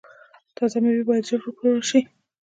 [0.55, 1.99] تازه میوې باید ژر وپلورل شي.